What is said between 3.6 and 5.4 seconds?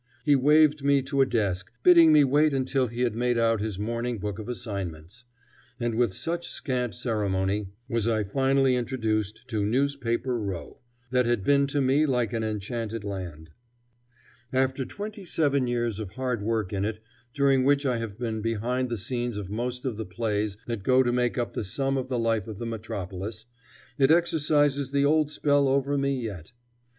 his morning book of assignments;